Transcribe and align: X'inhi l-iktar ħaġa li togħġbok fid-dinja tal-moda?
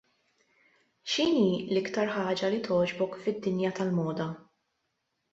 X'inhi 1.15 1.51
l-iktar 1.73 2.09
ħaġa 2.15 2.49
li 2.53 2.61
togħġbok 2.67 3.13
fid-dinja 3.25 3.73
tal-moda? 3.81 4.27